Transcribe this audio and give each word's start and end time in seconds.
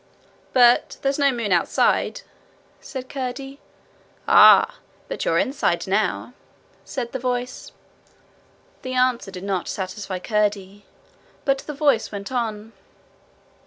'But 0.51 0.97
there's 1.03 1.19
no 1.19 1.31
moon 1.31 1.51
outside,' 1.51 2.21
said 2.79 3.07
Curdie. 3.07 3.59
'Ah! 4.27 4.77
but 5.07 5.23
you're 5.23 5.37
inside 5.37 5.85
now,' 5.85 6.33
said 6.83 7.11
the 7.11 7.19
voice. 7.19 7.71
The 8.81 8.93
answer 8.93 9.29
did 9.29 9.43
not 9.43 9.67
satisfy 9.67 10.17
Curdie; 10.17 10.87
but 11.45 11.59
the 11.59 11.75
voice 11.75 12.11
went 12.11 12.31
on. 12.31 12.73